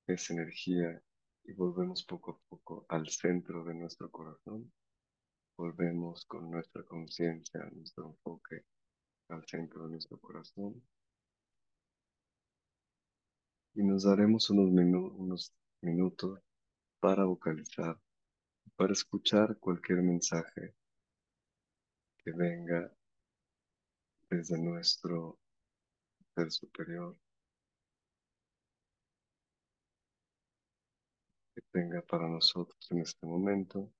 esa 0.07 0.33
energía 0.33 1.01
y 1.43 1.53
volvemos 1.53 2.03
poco 2.03 2.31
a 2.31 2.49
poco 2.49 2.85
al 2.89 3.07
centro 3.09 3.63
de 3.63 3.73
nuestro 3.73 4.09
corazón. 4.09 4.71
Volvemos 5.57 6.25
con 6.25 6.49
nuestra 6.49 6.83
conciencia, 6.83 7.69
nuestro 7.73 8.07
enfoque 8.07 8.65
al 9.29 9.45
centro 9.45 9.83
de 9.83 9.91
nuestro 9.91 10.17
corazón. 10.19 10.81
Y 13.75 13.83
nos 13.83 14.03
daremos 14.03 14.49
unos, 14.49 14.69
unos 14.69 15.53
minutos 15.81 16.39
para 16.99 17.25
vocalizar, 17.25 17.99
para 18.75 18.93
escuchar 18.93 19.57
cualquier 19.59 20.01
mensaje 20.01 20.73
que 22.17 22.31
venga 22.31 22.91
desde 24.29 24.57
nuestro 24.57 25.39
ser 26.35 26.51
superior, 26.51 27.17
que 31.55 31.61
tenga 31.71 32.01
para 32.01 32.27
nosotros 32.27 32.77
en 32.91 32.99
este 32.99 33.25
momento. 33.25 33.91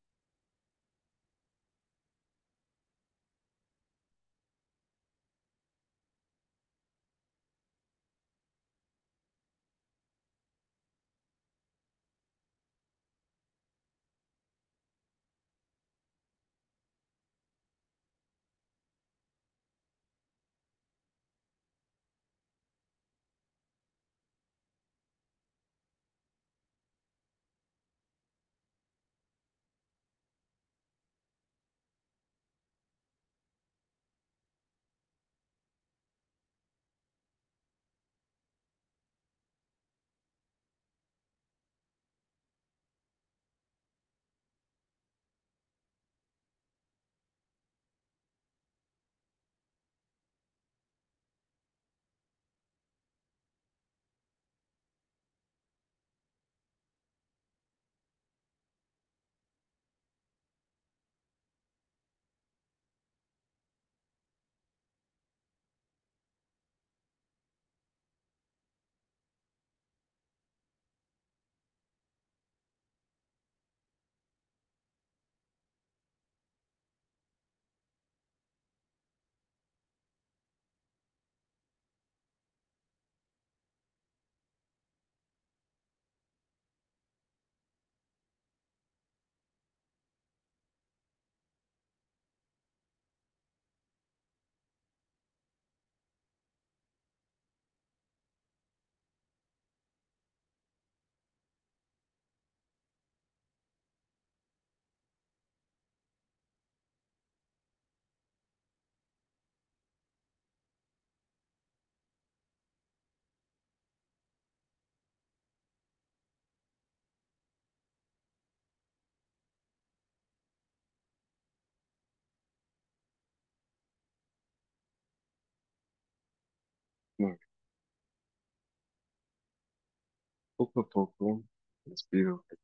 Poco 130.60 130.82
a 130.82 130.90
poco 130.90 131.42
les 131.86 132.04
pido 132.04 132.44
que 132.46 132.56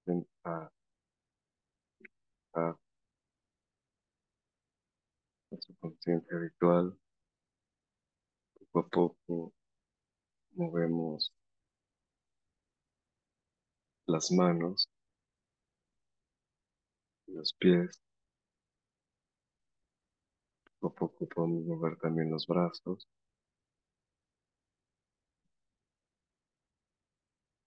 estén 0.00 0.26
a, 0.42 0.68
a, 2.54 2.76
su 5.60 5.72
conciencia 5.76 6.36
habitual. 6.36 6.98
Poco 8.72 8.78
a 8.80 8.88
poco 8.88 9.52
movemos 10.56 11.32
las 14.06 14.32
manos, 14.32 14.90
los 17.28 17.54
pies. 17.54 18.02
Poco 20.80 20.88
a 20.88 21.08
poco 21.08 21.28
podemos 21.28 21.64
mover 21.66 21.96
también 21.98 22.32
los 22.32 22.48
brazos. 22.48 23.06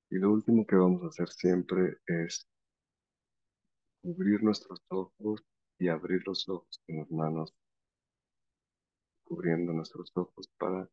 Y 0.10 0.17
lo 0.20 0.32
último 0.32 0.65
que 0.65 0.76
vamos 0.76 1.04
a 1.04 1.08
hacer 1.08 1.30
siempre 1.30 1.98
es 2.08 2.48
cubrir 4.02 4.41
nuestros 4.41 4.82
ojos 4.88 5.43
y 5.80 5.89
abrir 5.89 6.22
los 6.26 6.48
ojos 6.48 6.82
con 6.86 6.98
las 6.98 7.12
manos, 7.12 7.54
cubriendo 9.26 9.74
nuestros 9.74 10.12
ojos 10.15 10.48
para 10.58 10.89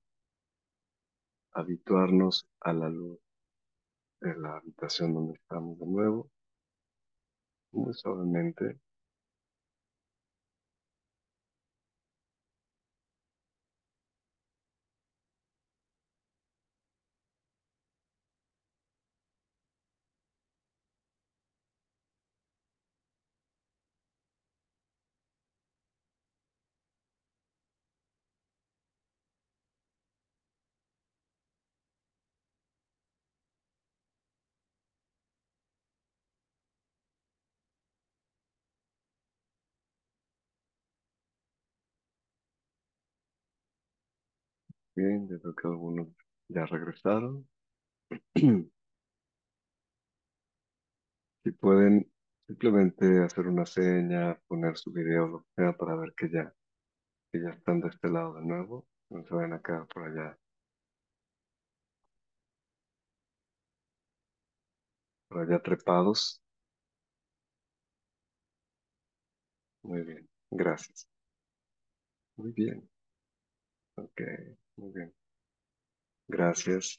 habituarnos 1.52 2.48
a 2.60 2.72
la 2.72 2.88
luz 2.88 3.20
de 4.20 4.36
la 4.36 4.56
habitación 4.56 5.14
donde 5.14 5.34
estamos 5.34 5.78
de 5.78 5.86
nuevo, 5.86 6.30
muy 7.72 7.94
suavemente. 7.94 8.80
Bien, 44.96 45.28
yo 45.28 45.40
creo 45.40 45.54
que 45.54 45.68
algunos 45.68 46.08
ya 46.48 46.66
regresaron. 46.66 47.48
Si 51.42 51.52
pueden 51.52 52.10
simplemente 52.46 53.22
hacer 53.22 53.46
una 53.46 53.64
seña, 53.64 54.38
poner 54.48 54.76
su 54.76 54.92
video, 54.92 55.26
lo 55.28 55.38
que 55.40 55.46
sea, 55.56 55.72
para 55.76 55.94
ver 55.94 56.12
que 56.16 56.28
ya, 56.28 56.52
que 57.32 57.40
ya 57.42 57.50
están 57.50 57.80
de 57.80 57.88
este 57.88 58.10
lado 58.10 58.34
de 58.34 58.46
nuevo. 58.46 58.86
No 59.10 59.24
se 59.24 59.34
vayan 59.34 59.54
a 59.54 59.62
quedar 59.62 59.86
por 59.88 60.04
allá. 60.04 60.38
Por 65.28 65.42
allá 65.42 65.58
trepados. 65.62 66.40
Muy 69.82 70.02
bien, 70.02 70.28
gracias. 70.50 71.06
Muy 72.36 72.52
bien. 72.52 72.88
Ok, 73.96 74.20
muy 74.76 74.92
bien. 74.92 75.12
Gracias. 76.28 76.98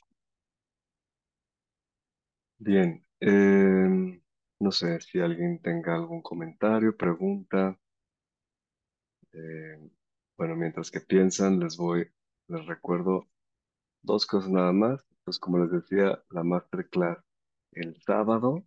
Bien, 2.60 3.02
em, 3.22 4.22
no 4.60 4.72
sé 4.72 5.00
si 5.00 5.20
alguien 5.22 5.62
tenga 5.62 5.96
algún 5.96 6.22
comentario, 6.22 6.96
pregunta. 6.98 7.80
Em, 9.34 9.92
bueno, 10.38 10.56
mientras 10.56 10.90
que 10.92 11.00
piensan, 11.02 11.60
les 11.60 11.78
voy, 11.78 12.08
les 12.48 12.66
recuerdo 12.66 13.28
dos 14.04 14.26
cosas 14.28 14.50
nada 14.52 14.74
más. 14.74 15.06
pues 15.26 15.40
como 15.40 15.60
les 15.60 15.72
decía, 15.72 16.24
la 16.32 16.44
masterclass 16.44 17.20
el 17.74 18.02
sábado, 18.04 18.66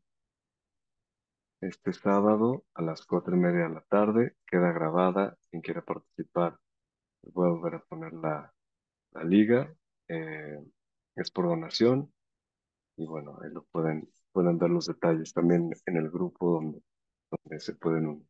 este 1.61 1.92
sábado 1.92 2.64
a 2.75 2.83
las 2.83 3.07
cuatro 3.07 3.37
y 3.37 3.38
media 3.38 3.68
de 3.68 3.75
la 3.75 3.83
tarde, 3.83 4.37
queda 4.47 4.73
grabada. 4.73 5.38
Quien 5.51 5.62
quiera 5.62 5.83
participar, 5.85 6.59
voy 7.33 7.49
a 7.49 7.53
volver 7.53 7.75
a 7.77 7.85
poner 7.85 8.12
la, 8.14 8.53
la 9.12 9.25
liga. 9.25 9.75
eh, 10.09 10.59
es 11.16 11.31
por 11.31 11.47
donación 11.47 12.12
y 12.97 13.07
bueno, 13.07 13.38
ahí 13.42 13.51
lo 13.53 13.64
pueden, 13.64 14.11
pueden 14.33 14.59
ver 14.59 14.71
los 14.71 14.87
detalles 14.87 15.33
también 15.33 15.71
en 15.87 15.97
el 15.97 16.11
grupo 16.11 16.55
donde, 16.55 16.83
donde 17.31 17.61
se 17.61 17.75
pueden 17.75 18.07
unir. 18.09 18.27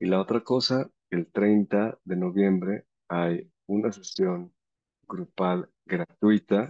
Y 0.00 0.06
la 0.06 0.20
otra 0.20 0.42
cosa, 0.42 0.90
el 1.10 1.30
30 1.32 1.98
de 2.04 2.16
noviembre 2.16 2.86
hay 3.08 3.50
una 3.66 3.92
sesión 3.92 4.54
grupal 5.08 5.70
gratuita. 5.86 6.68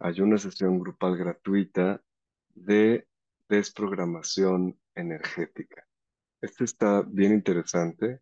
Hay 0.00 0.20
una 0.20 0.36
sesión 0.38 0.80
grupal 0.80 1.16
gratuita 1.16 2.02
de 2.54 3.06
desprogramación 3.48 4.78
energética. 4.96 5.86
Este 6.40 6.64
está 6.64 7.02
bien 7.02 7.32
interesante. 7.34 8.20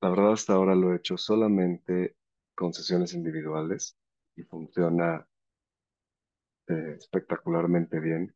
La 0.00 0.10
verdad, 0.10 0.32
hasta 0.32 0.54
ahora 0.54 0.74
lo 0.74 0.92
he 0.92 0.96
hecho 0.96 1.16
solamente 1.16 2.16
con 2.54 2.72
sesiones 2.72 3.14
individuales 3.14 3.96
y 4.36 4.42
funciona 4.42 5.26
eh, 6.68 6.96
espectacularmente 6.98 8.00
bien. 8.00 8.34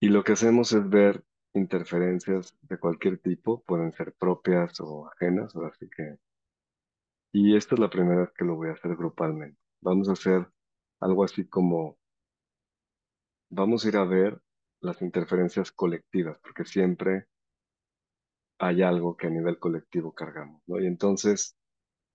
Y 0.00 0.08
lo 0.08 0.22
que 0.24 0.32
hacemos 0.32 0.72
es 0.72 0.88
ver 0.88 1.24
interferencias 1.54 2.56
de 2.62 2.78
cualquier 2.78 3.18
tipo, 3.18 3.62
pueden 3.64 3.92
ser 3.92 4.14
propias 4.14 4.80
o 4.80 5.08
ajenas, 5.08 5.54
o 5.56 5.64
así 5.64 5.88
que... 5.90 6.18
Y 7.32 7.56
esta 7.56 7.74
es 7.74 7.80
la 7.80 7.90
primera 7.90 8.22
vez 8.22 8.32
que 8.36 8.44
lo 8.44 8.56
voy 8.56 8.68
a 8.70 8.72
hacer 8.72 8.96
grupalmente. 8.96 9.58
Vamos 9.80 10.08
a 10.08 10.12
hacer 10.12 10.46
algo 11.00 11.24
así 11.24 11.48
como, 11.48 11.98
vamos 13.50 13.84
a 13.84 13.88
ir 13.88 13.96
a 13.96 14.04
ver 14.04 14.40
las 14.80 15.02
interferencias 15.02 15.72
colectivas, 15.72 16.38
porque 16.38 16.64
siempre 16.64 17.26
hay 18.60 18.82
algo 18.82 19.16
que 19.16 19.28
a 19.28 19.30
nivel 19.30 19.60
colectivo 19.60 20.14
cargamos, 20.14 20.62
¿no? 20.68 20.80
Y 20.80 20.86
entonces, 20.88 21.56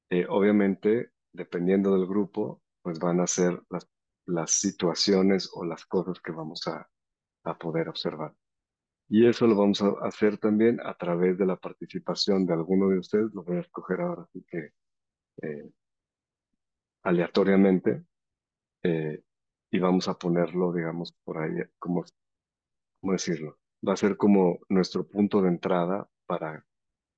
eh, 0.10 0.26
obviamente, 0.30 1.12
dependiendo 1.34 1.94
del 1.98 2.08
grupo, 2.08 2.62
pues 2.84 3.00
van 3.00 3.20
a 3.22 3.28
ser 3.28 3.62
las, 3.70 3.90
las 4.28 4.52
situaciones 4.52 5.50
o 5.54 5.66
las 5.66 5.86
cosas 5.86 6.22
que 6.22 6.32
vamos 6.34 6.68
a, 6.68 6.90
a 7.46 7.58
poder 7.58 7.90
observar. 7.90 8.36
Y 9.10 9.28
eso 9.28 9.48
lo 9.48 9.56
vamos 9.58 9.82
a 9.84 9.90
hacer 10.04 10.38
también 10.40 10.80
a 10.84 10.96
través 10.96 11.38
de 11.38 11.46
la 11.46 11.58
participación 11.58 12.46
de 12.46 12.54
alguno 12.54 12.90
de 12.90 13.00
ustedes. 13.00 13.34
Lo 13.34 13.44
voy 13.44 13.58
a 13.58 13.62
escoger 13.62 14.02
ahora, 14.02 14.24
así 14.24 14.46
que 14.50 14.72
eh, 15.44 15.72
aleatoriamente. 17.04 18.06
eh, 18.84 19.24
y 19.72 19.80
vamos 19.80 20.08
a 20.08 20.18
ponerlo, 20.18 20.74
digamos, 20.74 21.14
por 21.26 21.40
ahí, 21.40 21.52
como, 21.80 22.06
¿cómo 23.02 23.14
decirlo? 23.14 23.60
Va 23.88 23.94
a 23.94 23.98
ser 23.98 24.18
como 24.18 24.60
nuestro 24.70 25.08
punto 25.08 25.42
de 25.42 25.50
entrada 25.50 26.10
para, 26.26 26.66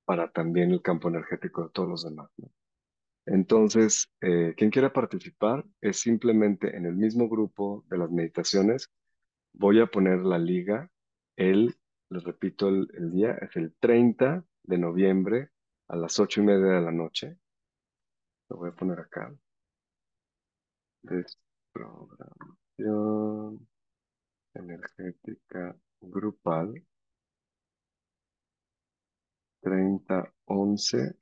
para 0.06 0.32
también 0.32 0.72
el 0.72 0.82
campo 0.82 1.10
energético 1.10 1.64
de 1.64 1.70
todos 1.70 1.90
los 1.90 2.04
demás. 2.04 2.30
Entonces, 3.26 4.10
eh, 4.22 4.54
quien 4.56 4.72
quiera 4.72 4.94
participar 4.94 5.66
es 5.82 6.00
simplemente 6.00 6.78
en 6.78 6.86
el 6.86 6.96
mismo 6.96 7.28
grupo 7.28 7.84
de 7.90 7.98
las 7.98 8.10
meditaciones. 8.10 8.90
Voy 9.54 9.82
a 9.82 9.88
poner 9.88 10.20
la 10.20 10.40
liga. 10.40 10.90
El, 11.36 11.76
les 12.10 12.24
repito, 12.24 12.70
el, 12.70 12.88
el 12.94 13.12
día 13.12 13.34
es 13.34 13.56
el 13.58 13.76
30 13.80 14.46
de 14.64 14.78
noviembre 14.78 15.50
a 15.90 15.98
las 15.98 16.20
ocho 16.20 16.42
y 16.42 16.46
media 16.46 16.74
de 16.74 16.82
la 16.82 16.92
noche. 16.92 17.38
Lo 18.50 18.58
voy 18.58 18.70
a 18.70 18.76
poner 18.76 19.00
acá. 19.00 19.34
Desprogramación 21.02 23.68
energética 24.54 25.76
grupal 26.02 26.84
30 29.62 30.34
11 30.46 31.18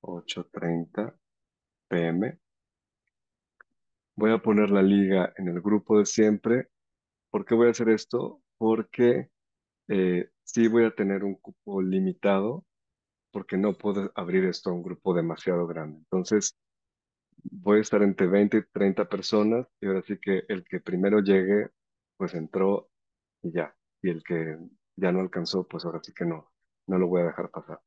8:30 0.00 1.14
pm. 1.88 2.38
Voy 4.16 4.32
a 4.32 4.38
poner 4.38 4.70
la 4.70 4.82
liga 4.82 5.32
en 5.36 5.48
el 5.48 5.60
grupo 5.60 5.98
de 5.98 6.06
siempre. 6.06 6.68
¿Por 7.30 7.44
qué 7.44 7.54
voy 7.54 7.68
a 7.68 7.70
hacer 7.70 7.88
esto? 7.88 8.42
Porque 8.58 9.30
eh, 9.88 10.30
sí 10.42 10.68
voy 10.68 10.84
a 10.84 10.94
tener 10.94 11.24
un 11.24 11.36
cupo 11.36 11.80
limitado, 11.82 12.64
porque 13.32 13.56
no 13.56 13.74
puedo 13.74 14.12
abrir 14.14 14.44
esto 14.44 14.70
a 14.70 14.72
un 14.74 14.82
grupo 14.82 15.14
demasiado 15.14 15.66
grande. 15.66 15.98
Entonces, 15.98 16.56
voy 17.44 17.78
a 17.78 17.82
estar 17.82 18.02
entre 18.02 18.26
20 18.26 18.58
y 18.58 18.62
30 18.72 19.08
personas 19.08 19.66
y 19.80 19.86
ahora 19.86 20.02
sí 20.02 20.18
que 20.20 20.44
el 20.48 20.64
que 20.64 20.80
primero 20.80 21.20
llegue, 21.20 21.70
pues 22.16 22.34
entró 22.34 22.90
y 23.42 23.52
ya. 23.52 23.74
Y 24.02 24.10
el 24.10 24.22
que 24.22 24.58
ya 24.96 25.12
no 25.12 25.20
alcanzó, 25.20 25.66
pues 25.66 25.84
ahora 25.84 26.00
sí 26.02 26.12
que 26.12 26.24
no, 26.24 26.49
no 26.90 26.98
lo 26.98 27.08
voy 27.08 27.22
a 27.22 27.26
dejar 27.26 27.50
pasar. 27.50 27.80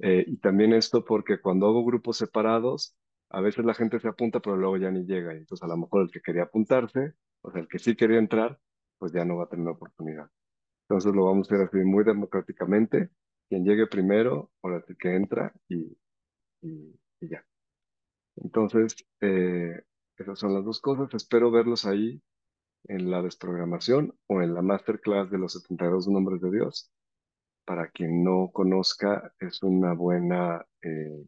Eh, 0.00 0.24
y 0.26 0.38
también 0.38 0.72
esto 0.72 1.04
porque 1.04 1.40
cuando 1.40 1.66
hago 1.66 1.84
grupos 1.84 2.16
separados, 2.18 2.96
a 3.30 3.40
veces 3.40 3.64
la 3.64 3.74
gente 3.74 4.00
se 4.00 4.08
apunta, 4.08 4.40
pero 4.40 4.56
luego 4.56 4.76
ya 4.78 4.90
ni 4.90 5.04
llega. 5.04 5.34
Y 5.34 5.38
entonces 5.38 5.64
a 5.64 5.68
lo 5.68 5.76
mejor 5.76 6.02
el 6.02 6.10
que 6.10 6.20
quería 6.22 6.44
apuntarse, 6.44 7.14
o 7.42 7.50
sea, 7.52 7.60
el 7.60 7.68
que 7.68 7.78
sí 7.78 7.96
quería 7.96 8.18
entrar, 8.18 8.58
pues 8.98 9.12
ya 9.12 9.24
no 9.24 9.36
va 9.36 9.44
a 9.44 9.48
tener 9.48 9.66
la 9.66 9.72
oportunidad. 9.72 10.30
Entonces 10.88 11.14
lo 11.14 11.26
vamos 11.26 11.50
a 11.50 11.54
hacer 11.54 11.66
así 11.66 11.78
muy 11.78 12.04
democráticamente. 12.04 13.10
Quien 13.48 13.64
llegue 13.64 13.86
primero, 13.86 14.50
ahora 14.62 14.82
sí 14.86 14.94
que 14.96 15.14
entra 15.14 15.52
y, 15.68 15.96
y, 16.62 16.98
ya. 17.20 17.44
Entonces, 18.36 18.96
eh, 19.20 19.82
esas 20.16 20.38
son 20.38 20.54
las 20.54 20.64
dos 20.64 20.80
cosas. 20.80 21.12
Espero 21.14 21.50
verlos 21.50 21.86
ahí 21.86 22.22
en 22.84 23.10
la 23.10 23.22
desprogramación 23.22 24.14
o 24.26 24.42
en 24.42 24.54
la 24.54 24.62
masterclass 24.62 25.30
de 25.30 25.38
los 25.38 25.52
72 25.54 26.08
nombres 26.08 26.40
de 26.40 26.50
Dios. 26.50 26.90
Para 27.68 27.88
quien 27.90 28.24
no 28.24 28.50
conozca, 28.52 29.32
es 29.38 29.62
una 29.62 29.92
buena, 29.94 30.66
eh, 30.82 31.24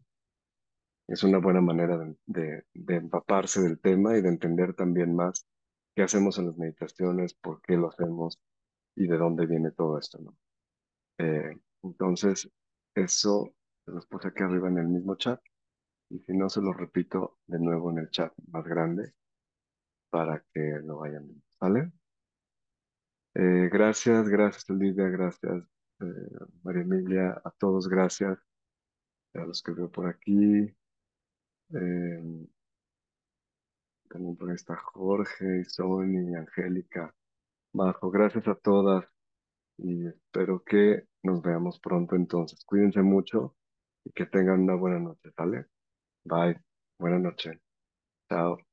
es 1.08 1.22
una 1.22 1.38
buena 1.38 1.60
manera 1.60 1.98
de, 1.98 2.16
de- 2.26 2.64
de 2.72 2.94
empaparse 2.96 3.60
del 3.60 3.78
tema 3.80 4.16
y 4.16 4.22
de 4.22 4.28
entender 4.30 4.74
también 4.74 5.14
más 5.14 5.46
qué 5.94 6.02
hacemos 6.02 6.38
en 6.38 6.46
las 6.46 6.56
meditaciones, 6.56 7.34
por 7.34 7.60
qué 7.62 7.76
lo 7.76 7.90
hacemos 7.90 8.40
y 8.96 9.06
de 9.06 9.18
dónde 9.18 9.46
viene 9.46 9.70
todo 9.72 9.98
esto, 9.98 10.18
¿no? 10.22 10.36
Eh, 11.18 11.58
entonces, 11.82 12.50
eso 12.94 13.54
los 13.86 14.06
puse 14.06 14.28
aquí 14.28 14.42
arriba 14.42 14.68
en 14.68 14.78
el 14.78 14.88
mismo 14.88 15.16
chat. 15.16 15.40
Y 16.10 16.20
si 16.20 16.32
no, 16.36 16.48
se 16.48 16.62
lo 16.62 16.72
repito 16.72 17.38
de 17.46 17.58
nuevo 17.60 17.90
en 17.90 17.98
el 17.98 18.10
chat 18.10 18.32
más 18.52 18.64
grande 18.64 19.14
para 20.10 20.44
que 20.54 20.80
lo 20.84 20.98
vayan 20.98 21.26
viendo. 21.26 21.44
¿Vale? 21.60 21.92
Eh, 23.34 23.68
gracias, 23.72 24.28
gracias 24.28 24.68
Lidia, 24.70 25.08
gracias 25.08 25.64
eh, 26.00 26.46
María 26.62 26.82
Emilia, 26.82 27.40
a 27.44 27.50
todos 27.52 27.88
gracias, 27.88 28.38
a 29.34 29.44
los 29.44 29.62
que 29.62 29.72
veo 29.72 29.90
por 29.90 30.06
aquí. 30.06 30.74
Eh, 31.74 32.46
también 34.08 34.36
por 34.36 34.48
ahí 34.50 34.56
está 34.56 34.76
Jorge, 34.76 35.64
Sony, 35.66 36.34
Angélica, 36.36 37.14
Majo, 37.72 38.10
gracias 38.10 38.48
a 38.48 38.54
todas 38.56 39.04
y 39.78 40.06
espero 40.06 40.62
que 40.64 41.06
nos 41.22 41.42
veamos 41.42 41.80
pronto 41.80 42.16
entonces. 42.16 42.64
Cuídense 42.64 43.02
mucho 43.02 43.56
y 44.04 44.12
que 44.12 44.26
tengan 44.26 44.60
una 44.62 44.74
buena 44.74 44.98
noche, 44.98 45.30
¿vale? 45.36 45.66
Bye, 46.24 46.60
buena 46.98 47.18
noche. 47.18 47.60
Chao. 48.28 48.69